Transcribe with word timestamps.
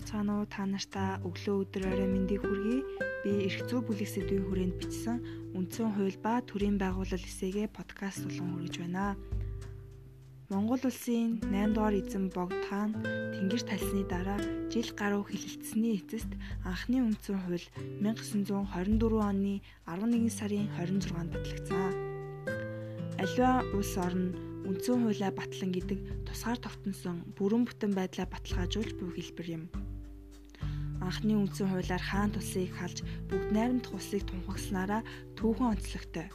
та 0.00 0.64
нартай 0.64 1.20
өглөө 1.20 1.68
өдөр 1.68 1.84
орой 1.92 2.08
мэндийг 2.08 2.40
хүргэе. 2.40 2.80
Би 3.24 3.30
эрх 3.44 3.68
зүй 3.68 3.84
бүлэг 3.84 4.08
сэдвийн 4.08 4.48
хүрээнд 4.48 4.76
бичсэн 4.80 5.20
үндсэн 5.52 5.92
хууль 5.92 6.16
ба 6.16 6.40
төрийн 6.40 6.80
байгууллал 6.80 7.20
эсэгээ 7.20 7.68
подкаст 7.68 8.24
болон 8.24 8.56
хүргэж 8.56 8.74
байна. 8.80 9.20
Монгол 10.48 10.80
улсын 10.88 11.44
8 11.44 11.76
дугаар 11.76 11.96
эзэн 12.00 12.32
Богд 12.32 12.56
хаан 12.72 12.96
тэнгэр 13.36 13.62
талсны 13.68 14.04
дараа 14.08 14.40
жил 14.72 14.88
гаруй 14.96 15.28
хилэлцсэний 15.28 16.00
эцэст 16.00 16.32
анхны 16.64 17.04
үндсэн 17.04 17.36
хууль 17.44 17.68
1924 18.00 18.96
оны 19.20 19.60
11 19.84 20.32
сарын 20.32 20.72
26-нд 20.80 21.32
батлагдсан. 21.36 21.92
Аливаа 23.20 23.60
улс 23.76 23.92
орн 24.00 24.51
үндсэн 24.68 25.02
хуулиа 25.02 25.30
батлан 25.34 25.70
гэдэг 25.74 25.98
тусгаар 26.26 26.58
тогтносон 26.62 27.16
бүрэн 27.36 27.66
бүтэн 27.66 27.92
байдлаа 27.94 28.26
баталгаажуулж 28.30 28.92
буй 28.96 29.10
хэлбэр 29.14 29.48
юм. 29.58 29.64
Анхны 31.02 31.34
үндсэн 31.34 31.66
хуулиар 31.66 32.02
хаан 32.02 32.30
тусыг 32.30 32.70
халж 32.78 33.02
бүгд 33.26 33.50
найрамдах 33.50 33.92
улсыг 33.98 34.22
тунхагснараа 34.22 35.02
түүхэн 35.34 35.74
онцлогтой. 35.74 36.28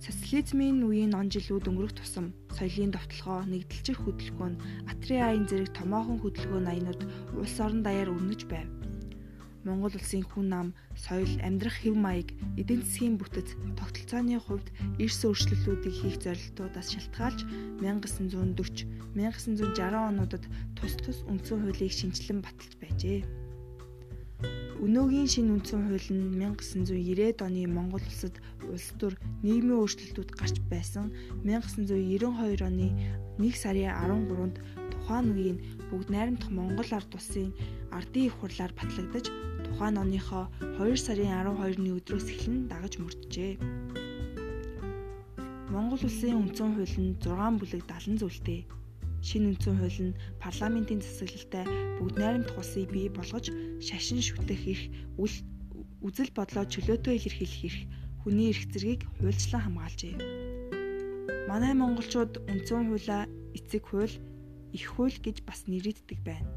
Социализмын 0.00 0.80
үеийн 0.88 1.12
он 1.12 1.28
жилүүд 1.28 1.68
өнгөрөх 1.68 1.94
тусам 1.94 2.32
соёлын 2.56 2.90
довтлогоо, 2.96 3.44
нэгдэлчээр 3.52 3.98
хөдөлгөөн, 4.00 4.54
атрын 4.90 5.22
аян 5.28 5.44
зэрэг 5.44 5.76
томоохон 5.76 6.18
хөдөлгөөн 6.24 6.66
аянууд 6.72 7.02
улс 7.36 7.56
орон 7.60 7.84
даяар 7.84 8.08
өрнөж 8.08 8.48
байв. 8.48 8.79
Монгол 9.64 9.92
улсын 9.92 10.24
хүн 10.24 10.50
ам, 10.56 10.68
соёл, 10.96 11.28
амьдрах 11.44 11.76
хэв 11.80 11.94
маяг, 11.96 12.32
эдийн 12.60 12.80
засгийн 12.80 13.16
бүтэц, 13.20 13.48
тогтолцооны 13.76 14.40
хувьд 14.40 14.72
эрс 14.96 15.20
өөрчлөлтүүдийг 15.28 15.94
хийх 16.00 16.16
зорилтуудаас 16.24 16.88
шалтгаалж 16.96 17.40
1940, 17.84 18.88
1960 19.12 20.08
онуудад 20.10 20.44
тус 20.76 20.94
тус 21.04 21.18
үндсэн 21.28 21.60
хуулийг 21.60 21.92
шинжилэн 21.92 22.40
баталж 22.40 22.72
байжээ. 22.80 23.20
Өнөөгийн 24.80 25.28
шинэ 25.28 25.52
үндсэн 25.60 25.92
хууль 25.92 26.08
нь 26.08 26.40
1990-ад 26.40 27.44
оны 27.44 27.68
Монгол 27.68 28.00
улсад 28.00 28.40
улс 28.64 28.88
төр 28.96 29.12
нийгмийн 29.44 29.76
өөрчлөлтүүд 29.76 30.30
гарч 30.40 30.56
байсан 30.72 31.12
1992 31.44 32.64
оны 32.64 32.88
1 33.36 33.60
сарын 33.60 33.92
13-нд 33.92 34.56
тухайн 35.10 35.34
үеийн 35.34 35.58
бүгд 35.90 36.08
найрамдах 36.14 36.50
Монгол 36.54 36.86
ард 36.94 37.10
улсын 37.18 37.50
ардын 37.90 38.30
их 38.30 38.34
хурлаар 38.38 38.70
батлагдаж 38.78 39.26
тухайн 39.66 39.98
оныхоо 39.98 40.46
2 40.78 40.94
сарын 40.94 41.34
12-ны 41.50 41.90
өдрөөс 41.98 42.30
эхлэн 42.30 42.70
дагаж 42.70 42.94
мөрдөжээ. 43.02 43.58
Монгол 45.74 46.02
улсын 46.06 46.38
үндсэн 46.38 46.78
хууль 46.78 46.98
нь 47.02 47.18
6 47.26 47.58
бүлэг 47.58 47.82
70 47.90 48.22
зүйлтэй. 48.22 48.60
Шинэ 49.26 49.46
үндсэн 49.50 49.74
хууль 49.82 50.00
нь 50.14 50.18
парламентын 50.38 51.02
засаглалтай 51.02 51.66
бүгд 51.98 52.14
найрамдах 52.14 52.54
улсыг 52.62 52.86
бий 52.94 53.10
болгож 53.10 53.50
шашин 53.82 54.22
шүтэх 54.22 54.62
эрх, 54.62 54.84
үзэл 56.06 56.30
бодлоо 56.38 56.64
чөлөөтэй 56.70 57.18
илэрхийлэх 57.18 57.66
эрх, 57.66 57.80
хүний 58.22 58.54
эрх 58.54 58.62
зэргийг 58.70 59.02
хуульчлан 59.18 59.62
хамгаалжээ. 59.66 60.14
Манай 61.50 61.74
монголчууд 61.74 62.46
үндсэн 62.46 62.86
хуулиа 62.94 63.26
эцэг 63.58 63.90
хууль, 63.90 64.14
их 64.76 64.84
хууль 64.94 65.18
гэж 65.18 65.42
бас 65.48 65.66
нэрийддэг 65.66 66.18
байна 66.24 66.50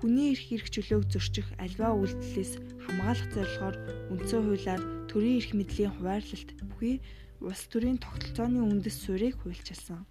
хүний 0.00 0.32
эрх 0.32 0.48
эрх 0.48 0.68
чөлөөг 0.72 1.12
зөрчих 1.12 1.44
альва 1.60 1.92
үйлдэлээс 1.92 2.56
хамгаалах 2.88 3.28
зорилгоор 3.36 3.76
үндсэн 4.08 4.40
хуулиар 4.48 4.82
төрийн 5.12 5.38
эрх 5.44 5.52
мэдлийн 5.52 5.92
хуваарлалт 5.92 6.50
бүхий 6.72 7.04
улс 7.44 7.68
төрийн 7.68 8.00
тогтолцооны 8.00 8.64
үндэс 8.64 8.96
суурийг 8.96 9.36
хуульчилсан. 9.44 10.08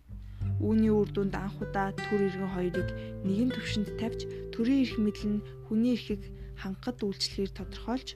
Үүний 0.61 0.93
үр 0.93 1.09
дүнд 1.09 1.33
анх 1.33 1.57
удаа 1.57 1.89
төр 1.97 2.21
иргэн 2.21 2.53
хоёрыг 2.53 2.89
нэгэн 3.25 3.49
төвшөнд 3.49 3.89
тавьж 3.97 4.29
төрийн 4.53 4.85
эрх 4.85 4.95
мэдэл 5.01 5.29
нь 5.41 5.45
хүний 5.65 5.97
эрхийг 5.97 6.21
хангахад 6.61 7.01
үйлчлэхээр 7.01 7.51
тодорхойлж 7.57 8.09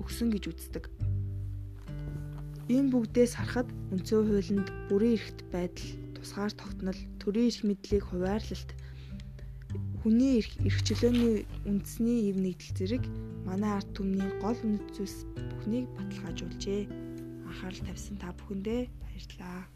өгсөн 0.00 0.28
гэж 0.32 0.44
үздэг. 0.48 0.84
Энэ 2.72 2.88
бүгдээс 2.92 3.36
харахад 3.36 3.68
үндсэн 3.92 4.24
хуулинд 4.24 4.68
бүрийн 4.88 5.20
эрхт 5.20 5.38
байдал, 5.52 5.90
тусгаар 6.28 6.52
тогтнол, 6.52 7.00
төрийн 7.24 7.48
эрх 7.48 7.64
мэдлийг 7.64 8.04
хуваарлалт 8.04 8.70
хүний 10.04 10.44
эрх 10.44 10.80
чөлөөний 10.84 11.48
үндэсний 11.64 12.28
эв 12.28 12.36
нэгдэл 12.36 12.76
зэрэг 12.76 13.04
манай 13.48 13.80
ард 13.80 13.88
түмний 13.96 14.28
гол 14.44 14.60
үнэт 14.60 14.84
зүйлс 14.92 15.24
бүхнийг 15.56 15.88
баталгаажуулжээ. 15.96 16.84
Анхаарал 17.48 17.80
тавьсан 17.80 18.20
та 18.20 18.36
бүхэндээ 18.36 18.80
баярлалаа. 19.00 19.72